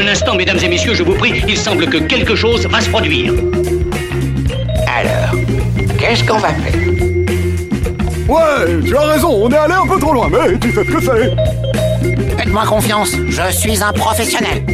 [0.00, 2.88] Un instant, mesdames et messieurs, je vous prie, il semble que quelque chose va se
[2.88, 3.34] produire.
[4.86, 5.38] Alors,
[5.98, 6.80] qu'est-ce qu'on va faire?
[8.26, 10.90] Ouais, tu as raison, on est allé un peu trop loin, mais tu sais ce
[10.90, 12.38] que c'est.
[12.38, 14.64] Faites-moi confiance, je suis un professionnel.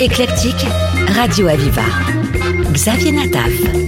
[0.00, 0.66] Éclectique,
[1.14, 1.82] Radio Aviva.
[2.72, 3.83] Xavier Nataf.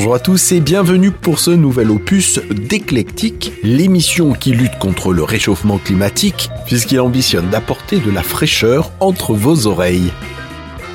[0.00, 5.22] Bonjour à tous et bienvenue pour ce nouvel opus d'Éclectique, l'émission qui lutte contre le
[5.22, 10.10] réchauffement climatique puisqu'il ambitionne d'apporter de la fraîcheur entre vos oreilles.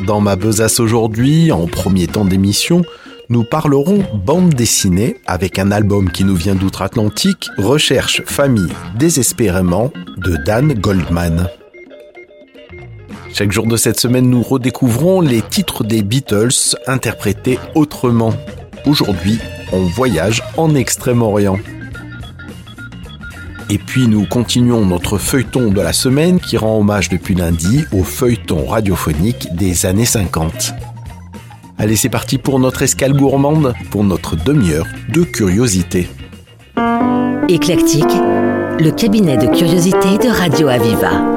[0.08, 2.82] Dans ma besace aujourd'hui, en premier temps d'émission,
[3.30, 10.36] nous parlerons bande dessinée avec un album qui nous vient d'outre-Atlantique, Recherche famille désespérément de
[10.36, 11.48] Dan Goldman.
[13.32, 18.34] Chaque jour de cette semaine, nous redécouvrons les titres des Beatles interprétés autrement.
[18.88, 19.40] Aujourd'hui,
[19.74, 21.58] on voyage en Extrême-Orient.
[23.72, 28.04] Et puis nous continuons notre feuilleton de la semaine qui rend hommage depuis lundi au
[28.04, 30.74] feuilleton radiophonique des années 50.
[31.80, 36.08] Allez, c'est parti pour notre escale gourmande, pour notre demi-heure de curiosité.
[37.50, 38.04] Éclectique,
[38.80, 41.35] le cabinet de curiosité de Radio Aviva.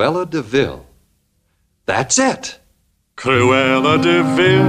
[0.00, 0.86] Cruella de Vil.
[1.84, 2.58] That's it.
[3.16, 4.64] Cruella de Vil,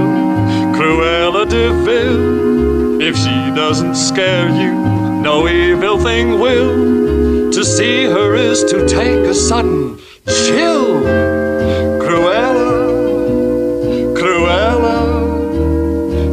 [0.76, 3.00] Cruella de Vil.
[3.00, 4.74] If she doesn't scare you,
[5.22, 7.50] no evil thing will.
[7.50, 11.00] To see her is to take a sudden chill.
[12.02, 12.82] Cruella,
[14.14, 14.98] Cruella.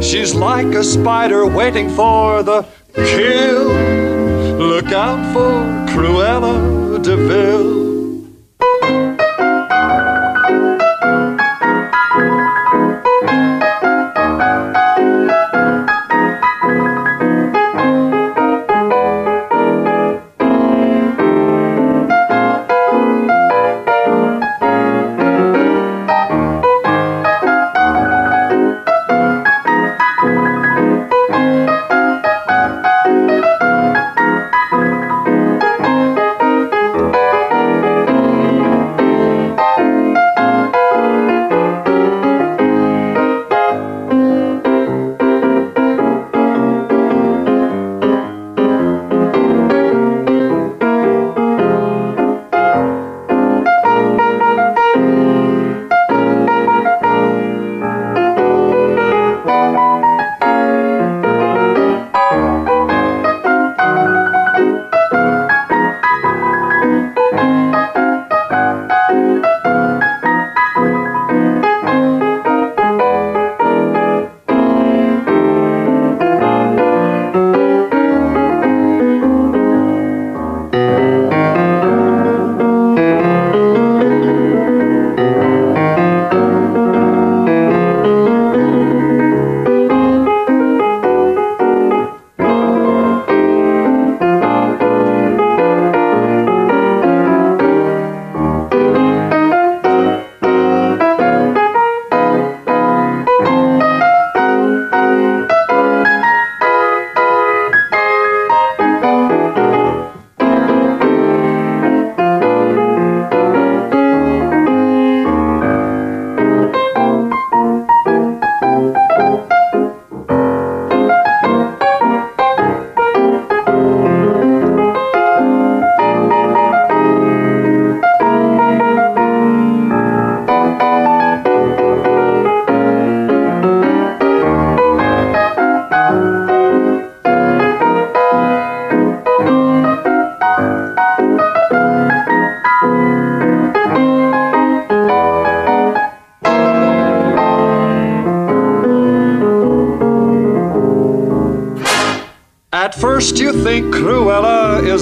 [0.02, 3.64] She's like a spider waiting for the kill.
[4.58, 7.16] Look out for Cruella de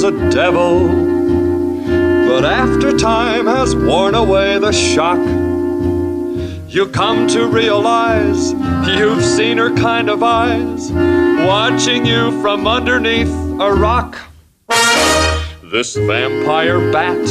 [0.09, 0.89] A devil,
[2.27, 5.19] but after time has worn away the shock,
[6.67, 8.53] you come to realize
[8.89, 10.91] you've seen her kind of eyes
[11.47, 13.29] watching you from underneath
[13.61, 14.19] a rock.
[15.71, 17.23] This vampire bat,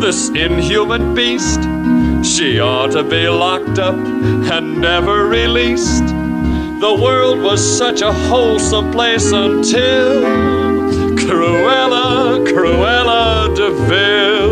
[0.00, 1.60] this inhuman beast,
[2.26, 6.08] she ought to be locked up and never released.
[6.80, 10.69] The world was such a wholesome place until
[11.30, 14.50] Cruella, Cruella de Vil.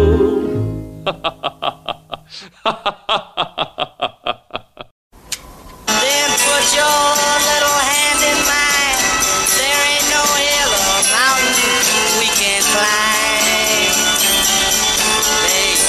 [5.98, 7.02] Then put your
[7.50, 8.98] little hand in mine.
[9.58, 11.82] There ain't no hill or mountain
[12.22, 13.98] we can't climb.
[15.42, 15.82] Babe,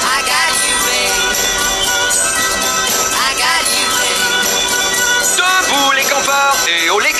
[0.00, 1.28] I got you, babe.
[3.20, 4.32] I got you, babe.
[5.36, 7.12] Debout les campeurs et haut les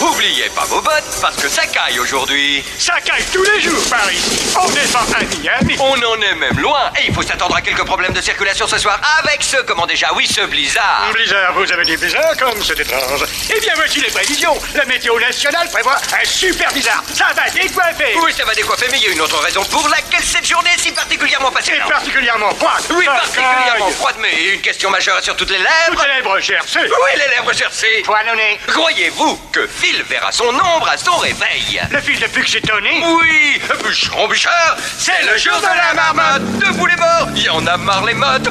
[0.00, 2.62] Oubliez pas vos bottes parce que ça caille aujourd'hui.
[2.78, 4.54] Ça caille tous les jours par ici.
[4.60, 5.76] On descend à Miami.
[5.78, 8.78] On en est même loin et il faut s'attendre à quelques problèmes de circulation ce
[8.78, 11.08] soir avec ce, comment déjà, oui, ce blizzard.
[11.12, 13.24] Blizzard, vous avez dit blizzard comme c'est étrange.
[13.54, 14.58] Eh bien, voici les prévisions.
[14.74, 17.02] La météo nationale prévoit un super blizzard.
[17.14, 18.14] Ça va décoiffer.
[18.22, 20.70] Oui, ça va décoiffer, mais il y a une autre raison pour laquelle cette journée
[20.76, 21.90] est si particulièrement passionnante.
[21.90, 22.76] particulièrement froid.
[22.90, 23.94] Oui, Ça particulièrement caille.
[23.94, 25.70] froide, mais une question majeure sur toutes les lèvres.
[25.92, 26.80] Toutes les lèvres gercées.
[26.80, 28.02] Oui, les lèvres gercées.
[28.04, 28.58] Poil au nez.
[28.68, 33.02] Croyez-vous que Phil verra son ombre à son réveil Le fil de Puxétonie.
[33.20, 37.66] Oui, bûcheron bûcheur, c'est le jour de la marmotte Debout les bords, il y en
[37.66, 38.48] a marre les mottes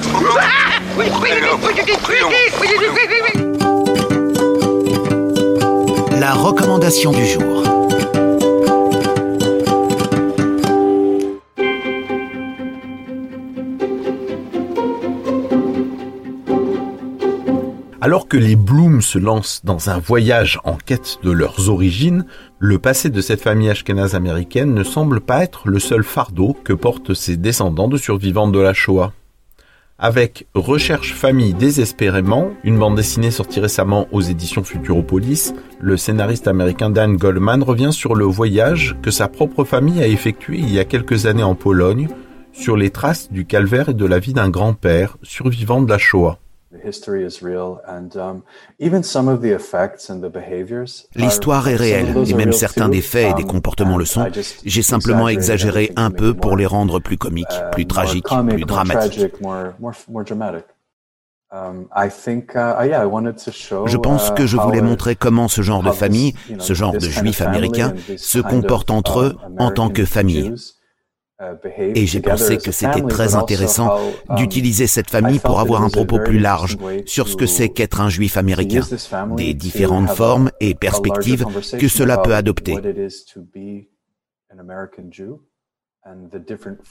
[6.20, 7.85] La recommandation du jour.
[18.06, 22.28] Alors que les Bloom se lancent dans un voyage en quête de leurs origines,
[22.60, 26.74] le passé de cette famille ashkénaze américaine ne semble pas être le seul fardeau que
[26.74, 29.12] portent ces descendants de survivants de la Shoah.
[29.98, 36.92] Avec Recherche famille désespérément, une bande dessinée sortie récemment aux éditions Futuropolis, le scénariste américain
[36.92, 40.86] Dan Goldman revient sur le voyage que sa propre famille a effectué il y a
[40.86, 42.08] quelques années en Pologne,
[42.54, 46.38] sur les traces du calvaire et de la vie d'un grand-père survivant de la Shoah.
[51.16, 54.26] L'histoire est réelle, et même certains des faits et des comportements le sont.
[54.66, 59.32] J'ai simplement exagéré un peu pour les rendre plus comiques, plus tragiques, plus dramatiques.
[63.86, 67.42] Je pense que je voulais montrer comment ce genre de famille, ce genre de juifs
[67.42, 70.54] américains, se comportent entre eux en tant que famille.
[71.78, 74.00] Et j'ai pensé que c'était très intéressant
[74.38, 78.10] d'utiliser cette famille pour avoir un propos plus large sur ce que c'est qu'être un
[78.10, 78.84] juif américain,
[79.36, 81.46] des différentes formes et perspectives
[81.78, 82.78] que cela peut adopter.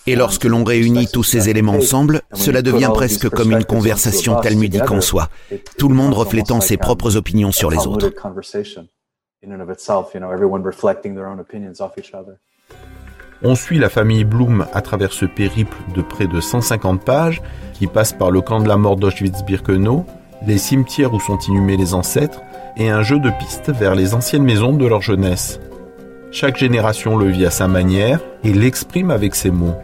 [0.06, 4.90] Et lorsque l'on réunit tous ces éléments ensemble, cela devient presque comme une conversation talmudique
[4.90, 5.30] en soi,
[5.78, 8.12] tout le monde reflétant ses propres opinions sur les autres.
[13.46, 17.42] On suit la famille Bloom à travers ce périple de près de 150 pages
[17.74, 20.06] qui passe par le camp de la mort d'Auschwitz-Birkenau,
[20.46, 22.40] les cimetières où sont inhumés les ancêtres
[22.78, 25.60] et un jeu de pistes vers les anciennes maisons de leur jeunesse.
[26.30, 29.76] Chaque génération le vit à sa manière et l'exprime avec ses mots.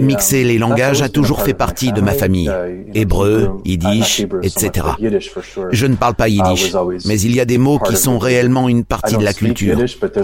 [0.00, 2.50] Mixer les langages a toujours fait partie de ma famille.
[2.94, 4.86] Hébreu, yiddish, etc.
[5.70, 6.74] Je ne parle pas yiddish,
[7.06, 9.78] mais il y a des mots qui sont réellement une partie de la culture.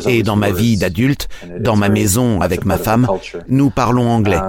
[0.07, 1.29] Et dans ma vie d'adulte,
[1.61, 3.07] dans ma maison avec ma femme,
[3.49, 4.41] nous parlons anglais,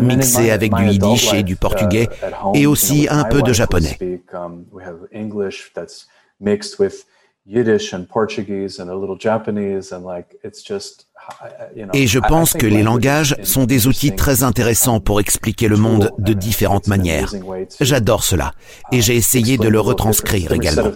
[0.00, 2.08] mixé avec du yiddish et du portugais,
[2.54, 3.98] et aussi un peu de japonais.
[11.92, 16.10] Et je pense que les langages sont des outils très intéressants pour expliquer le monde
[16.18, 17.32] de différentes manières.
[17.80, 18.52] J'adore cela.
[18.90, 20.90] et j'ai essayé de le retranscrire également.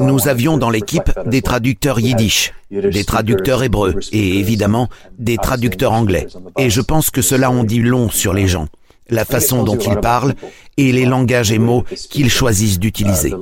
[0.00, 6.26] Nous avions dans l'équipe des traducteurs yiddish, des traducteurs hébreux et évidemment des traducteurs anglais.
[6.58, 8.66] Et je pense que cela en dit long sur les gens
[9.10, 10.34] la façon dont ils parlent
[10.76, 13.34] et les langages et mots qu'ils choisissent d'utiliser.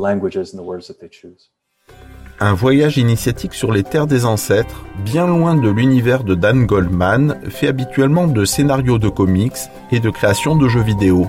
[2.40, 7.40] Un voyage initiatique sur les terres des ancêtres, bien loin de l'univers de Dan Goldman,
[7.48, 9.58] fait habituellement de scénarios de comics
[9.90, 11.26] et de création de jeux vidéo.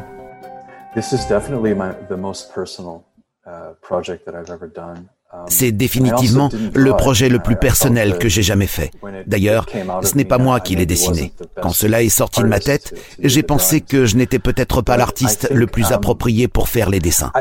[5.48, 8.92] C'est définitivement le projet le plus personnel que j'ai jamais fait.
[9.28, 9.68] D'ailleurs,
[10.04, 11.34] ce n'est pas moi qui l'ai dessiné.
[11.62, 15.50] Quand cela est sorti de ma tête, j'ai pensé que je n'étais peut-être pas l'artiste
[15.52, 17.32] le plus approprié pour faire les dessins.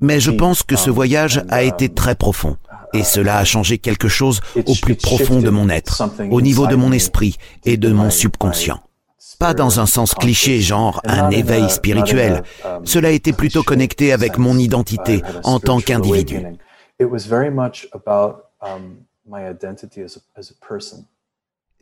[0.00, 2.56] Mais je pense que ce voyage a été très profond.
[2.92, 6.76] Et cela a changé quelque chose au plus profond de mon être, au niveau de
[6.76, 8.80] mon esprit et de mon subconscient.
[9.38, 12.42] Pas dans un sens cliché, genre un éveil spirituel.
[12.84, 16.42] Cela était plutôt connecté avec mon identité en tant qu'individu.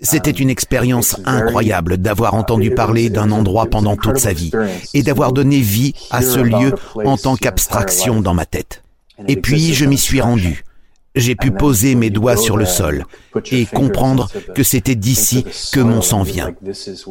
[0.01, 4.51] C'était une expérience incroyable d'avoir entendu parler d'un endroit pendant toute sa vie
[4.93, 8.83] et d'avoir donné vie à ce lieu en tant qu'abstraction dans ma tête.
[9.29, 10.65] Et puis je m'y suis rendu
[11.15, 13.05] j'ai pu poser mes doigts sur le sol
[13.51, 16.55] et comprendre que c'était d'ici que mon sang vient.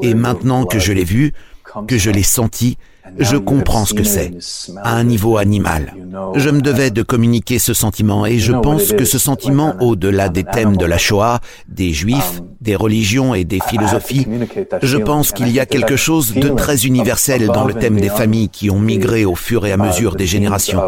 [0.01, 1.33] Et maintenant que je l'ai vu,
[1.87, 2.77] que je l'ai senti,
[3.17, 4.31] je comprends ce que c'est,
[4.81, 5.93] à un niveau animal.
[6.35, 10.43] Je me devais de communiquer ce sentiment et je pense que ce sentiment, au-delà des
[10.43, 14.25] thèmes de la Shoah, des Juifs, des religions et des philosophies,
[14.81, 18.49] je pense qu'il y a quelque chose de très universel dans le thème des familles
[18.49, 20.81] qui ont migré au fur et à mesure des générations.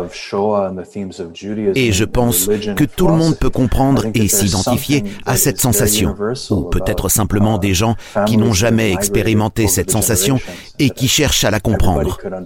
[1.75, 6.15] Et je pense que tout le monde peut comprendre et s'identifier à cette sensation,
[6.49, 7.95] ou peut-être simplement des gens
[8.25, 10.39] qui n'ont jamais expérimenté cette sensation
[10.79, 12.04] et qui cherchent à la comprendre.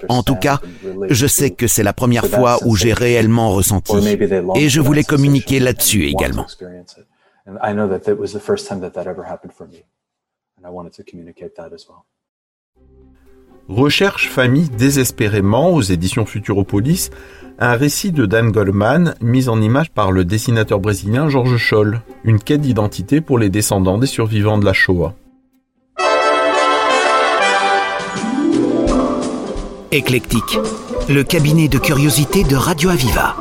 [0.10, 0.60] En tout cas,
[1.10, 3.94] je sais que c'est la première fois où j'ai réellement ressenti.
[4.56, 6.46] Et je voulais communiquer là-dessus également.
[13.70, 17.12] Recherche famille désespérément aux éditions Futuropolis,
[17.60, 22.40] un récit de Dan Goldman mis en image par le dessinateur brésilien Georges Scholl, une
[22.40, 25.14] quête d'identité pour les descendants des survivants de la Shoah.
[29.92, 30.60] Éclectique,
[31.10, 33.36] le cabinet de curiosité de Radio Aviva.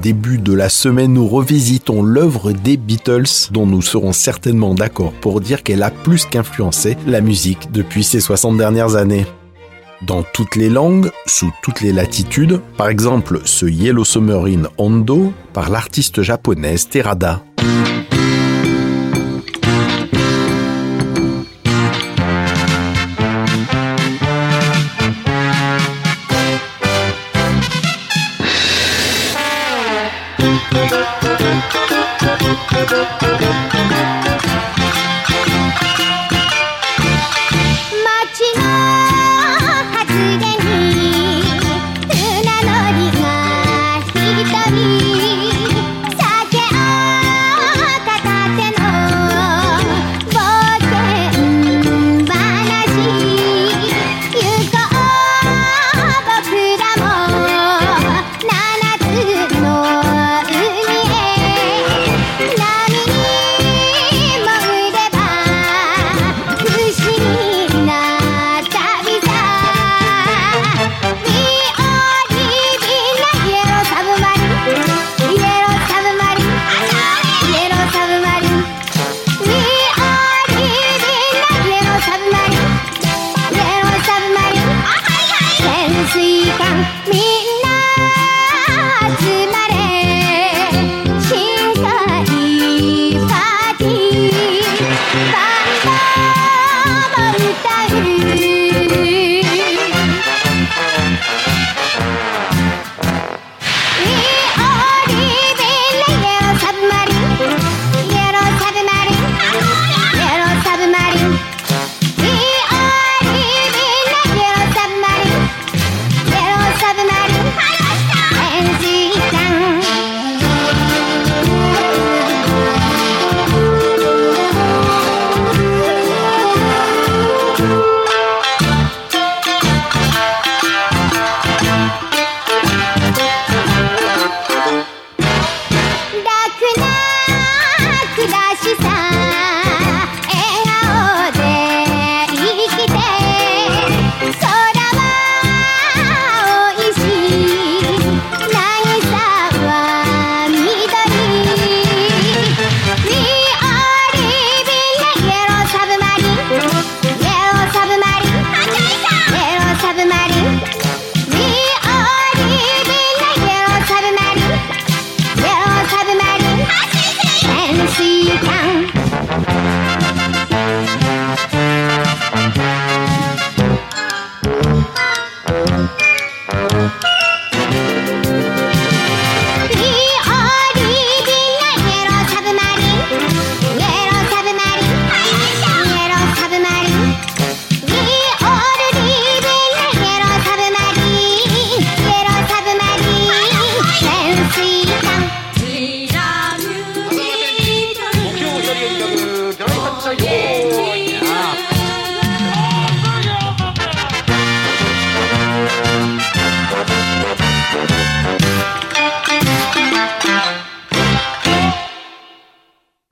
[0.00, 5.40] Début de la semaine, nous revisitons l'œuvre des Beatles, dont nous serons certainement d'accord pour
[5.40, 9.26] dire qu'elle a plus qu'influencé la musique depuis ces 60 dernières années.
[10.02, 15.68] Dans toutes les langues, sous toutes les latitudes, par exemple ce Yellow Submarine Hondo par
[15.68, 17.42] l'artiste japonaise Terada.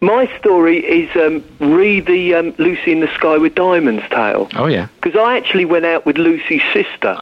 [0.01, 4.47] My story is um, read the um, Lucy in the Sky with Diamonds tale.
[4.57, 4.87] Oh, yeah.
[5.03, 7.19] Because I actually went out with Lucy's sister.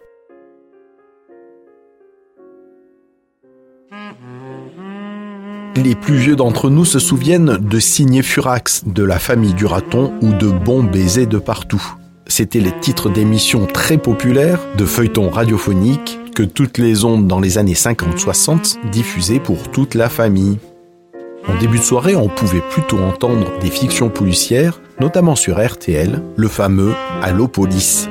[5.74, 10.12] Les plus vieux d'entre nous se souviennent de Signé Furax, de la famille du raton
[10.20, 11.82] ou de Bons baisers de partout.
[12.26, 17.56] C'étaient les titres d'émissions très populaires, de feuilletons radiophoniques, que toutes les ondes dans les
[17.56, 20.58] années 50-60 diffusaient pour toute la famille.
[21.48, 26.48] En début de soirée, on pouvait plutôt entendre des fictions policières, notamment sur RTL, le
[26.48, 28.08] fameux Allo Police.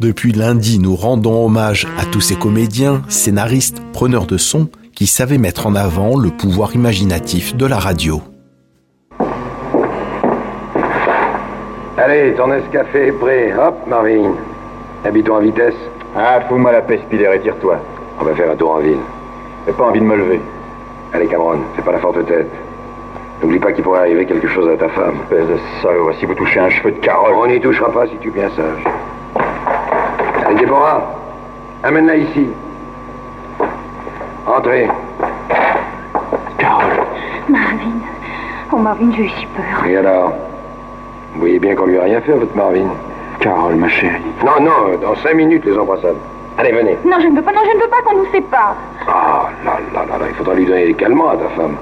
[0.00, 5.38] Depuis lundi, nous rendons hommage à tous ces comédiens, scénaristes, preneurs de son qui savaient
[5.38, 8.20] mettre en avant le pouvoir imaginatif de la radio.
[11.96, 13.52] Allez, ton escafé est prêt.
[13.56, 14.34] Hop, Marvin.
[15.04, 15.74] Habitons à vitesse.
[16.16, 17.78] Ah, fous-moi la peste, Pilaire, et tire-toi.
[18.20, 18.98] On va faire un tour en ville.
[19.66, 20.40] J'ai pas envie de me lever.
[21.14, 22.50] Allez, Cameron, fais pas la forte tête.
[23.42, 25.16] N'oublie pas qu'il pourrait arriver quelque chose à ta femme.
[25.24, 27.34] Espèce de salaud, si vous touchez un cheveu de Carole.
[27.34, 28.84] On n'y touchera pas si tu es bien sage.
[30.46, 31.14] Allez, Déborah,
[31.82, 32.48] amène-la ici.
[34.46, 34.88] Entrez.
[36.58, 36.92] Carole.
[37.48, 38.00] Marvin.
[38.72, 39.86] Oh, Marvin, j'ai eu si peur.
[39.86, 40.32] Et alors?
[41.34, 42.88] Vous voyez bien qu'on lui a rien fait, votre Marvin?
[43.40, 44.22] Carole, ma chérie.
[44.44, 46.16] Non, non, dans cinq minutes, les embrassades.
[46.62, 46.96] Allez, venez.
[47.04, 48.76] Non, je ne veux pas, non, je ne veux pas qu'on nous sépare.
[49.08, 51.74] Ah, là, là, là, là, il faudra lui donner des calmants à ta femme.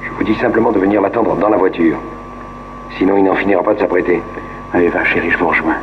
[0.00, 1.98] Je vous dis simplement de venir l'attendre dans la voiture.
[2.96, 4.22] Sinon, il n'en finira pas de s'apprêter.
[4.72, 5.74] Allez, va, chérie, je vous rejoins.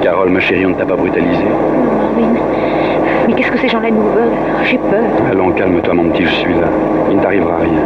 [0.00, 1.44] Carole, ma chérie, on ne t'a pas brutalisé.
[1.44, 2.40] Marvin.
[3.28, 4.32] Mais qu'est-ce que ces gens-là nous veulent?
[4.64, 5.04] J'ai peur.
[5.30, 6.68] Allons, calme-toi, mon petit, je suis là.
[7.10, 7.82] Il ne t'arrivera rien.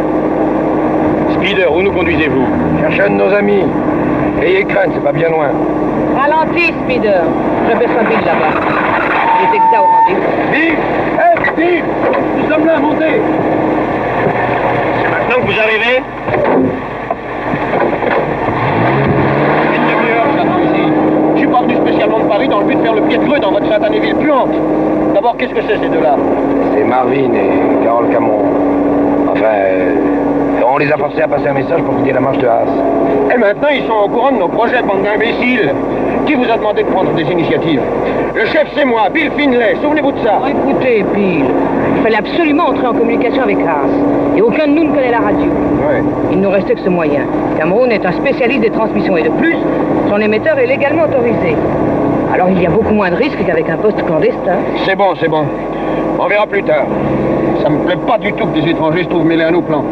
[1.33, 2.47] Speeder, où nous conduisez-vous?
[2.79, 3.65] Chercher un de nos amis.
[4.41, 5.49] Ayez crainte, c'est pas bien loin.
[6.17, 7.23] Ralentis, Speeder.
[7.69, 8.53] Je baisse un Bill là-bas.
[9.41, 10.21] Les exacts au rendez-vous.
[10.49, 10.77] Steve
[11.19, 11.85] Hé, Steve
[12.37, 13.21] Nous sommes là, montez
[15.01, 16.03] C'est maintenant que vous arrivez?
[21.35, 23.25] Je suis pas venu spécialement de Paris dans le but de faire le pied de
[23.25, 24.53] grue dans votre satanée ville puante.
[25.13, 26.15] D'abord, qu'est-ce que c'est ces deux-là?
[26.73, 28.39] C'est Marvin et Carole Camon.
[29.31, 29.45] Enfin,
[30.65, 32.67] on les a forcés à passer un message pour quitter la marche de Haas.
[33.33, 35.73] Et maintenant, ils sont au courant de nos projets, bande d'imbéciles.
[36.25, 37.81] Qui vous a demandé de prendre des initiatives?
[38.35, 39.75] Le chef, c'est moi, Bill Finlay.
[39.81, 40.39] Souvenez-vous de ça.
[40.47, 41.45] Écoutez, Bill,
[41.95, 44.37] il fallait absolument entrer en communication avec Haas.
[44.37, 45.45] Et aucun de nous ne connaît la radio.
[45.47, 46.03] Ouais.
[46.31, 47.21] Il nous restait que ce moyen.
[47.57, 49.57] Cameroun est un spécialiste des transmissions et de plus,
[50.09, 51.55] son émetteur est légalement autorisé.
[52.33, 54.57] Alors il y a beaucoup moins de risques qu'avec un poste clandestin.
[54.85, 55.45] C'est bon, c'est bon.
[56.19, 56.85] On verra plus tard.
[57.63, 59.83] Ça me plaît pas du tout que des étrangers se trouvent mêlés à nos plans.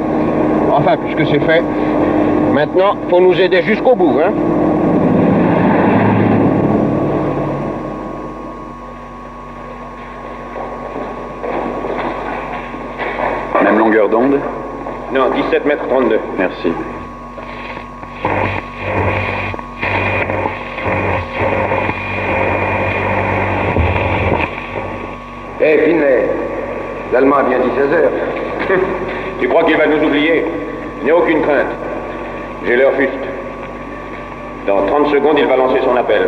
[0.77, 1.63] Enfin, puisque c'est fait,
[2.53, 4.31] maintenant, faut nous aider jusqu'au bout, hein
[13.63, 14.39] Même longueur d'onde?
[15.11, 16.19] Non, 17 mètres 32.
[16.37, 16.71] Merci.
[25.59, 26.29] Hé, Finlay,
[27.11, 28.11] l'Allemand a bien dit 16 heures.
[29.39, 30.45] tu crois qu'il va nous oublier?
[31.07, 31.67] N'aie aucune crainte.
[32.65, 33.13] J'ai l'heure juste.
[34.67, 36.27] Dans 30 secondes, il va lancer son appel.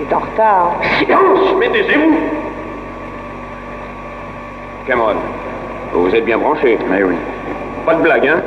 [0.00, 0.72] Il est en retard.
[0.98, 2.16] Silence Mais taisez-vous
[4.88, 5.14] Cameron,
[5.92, 6.76] vous êtes bien branché.
[6.90, 7.14] Mais oui.
[7.86, 8.42] Pas de blague, hein?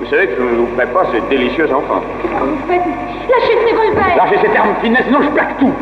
[0.00, 2.02] Vous savez que je ne vous ferai pas ces délicieux enfants.
[2.24, 2.80] Vous faites...
[2.80, 5.72] Lâchez ce revolver Lâchez ces termes finesse, sinon je plaque tout.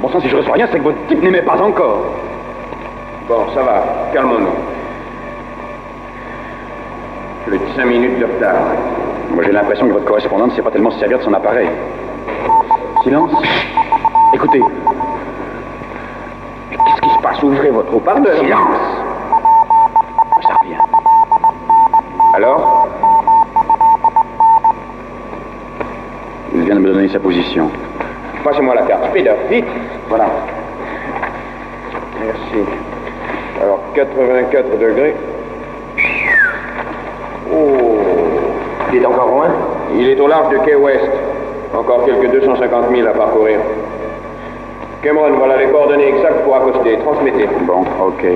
[0.00, 2.14] Bon sang, si je reçois rien, c'est que votre type n'aimait pas encore.
[3.30, 4.50] Bon, ça va, calmons-nous.
[7.46, 8.56] Plus de 5 minutes de retard.
[9.32, 11.68] Moi, j'ai l'impression que votre correspondante ne sait pas tellement se servir de son appareil.
[13.04, 13.30] Silence.
[14.34, 14.60] Écoutez.
[16.70, 17.40] Qu'est-ce qui se passe?
[17.44, 18.36] Ouvrez votre haut-parleur.
[18.36, 18.76] Silence.
[20.48, 20.80] Ça revient.
[22.34, 22.88] Alors?
[26.52, 27.70] Il vient de me donner sa position.
[28.42, 29.04] Passez-moi la carte.
[29.10, 29.66] Speeder, vite
[30.08, 30.26] Voilà.
[32.20, 32.79] Merci.
[33.90, 35.14] Alors, 84 degrés.
[37.52, 37.98] Oh
[38.92, 39.48] Il est encore loin?
[39.96, 41.10] Il est au large de Key West.
[41.74, 43.58] Encore quelques 250 000 à parcourir.
[45.02, 46.98] Cameron, voilà les coordonnées exactes pour accoster.
[46.98, 47.48] Transmettez.
[47.66, 48.26] Bon, ok.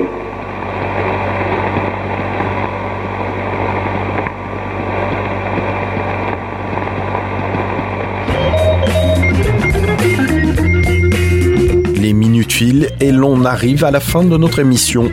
[12.01, 15.11] Les minutes filent et l'on arrive à la fin de notre émission.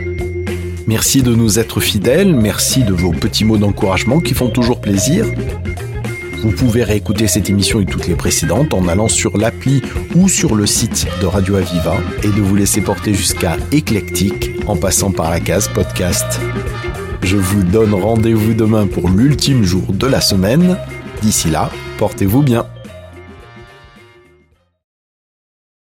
[0.92, 5.24] Merci de nous être fidèles, merci de vos petits mots d'encouragement qui font toujours plaisir.
[6.42, 9.80] Vous pouvez réécouter cette émission et toutes les précédentes en allant sur l'appli
[10.14, 14.76] ou sur le site de Radio Aviva et de vous laisser porter jusqu'à éclectique en
[14.76, 16.38] passant par la case podcast.
[17.22, 20.76] Je vous donne rendez-vous demain pour l'ultime jour de la semaine.
[21.22, 22.66] D'ici là, portez-vous bien.